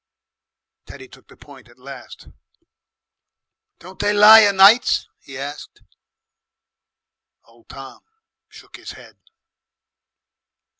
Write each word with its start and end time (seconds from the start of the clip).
Teddy 0.87 1.07
took 1.07 1.27
the 1.27 1.37
point 1.37 1.69
at 1.69 1.77
last. 1.77 2.27
"Don't 3.77 3.99
they 3.99 4.11
lie 4.13 4.45
o' 4.47 4.51
nights?" 4.51 5.07
he 5.19 5.37
asked. 5.37 5.79
Old 7.43 7.69
Tom 7.69 8.01
shook 8.49 8.77
his 8.77 8.93
head. 8.93 9.17